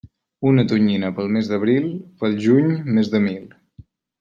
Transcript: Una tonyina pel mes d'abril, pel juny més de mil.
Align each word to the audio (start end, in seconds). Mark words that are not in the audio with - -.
Una 0.51 0.63
tonyina 0.71 1.11
pel 1.19 1.29
mes 1.35 1.51
d'abril, 1.51 1.85
pel 2.23 2.35
juny 2.47 2.75
més 2.99 3.15
de 3.15 3.25
mil. 3.29 3.47